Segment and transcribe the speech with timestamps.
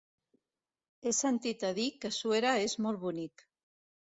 [1.03, 3.45] He sentit a dir que Suera és molt bonic.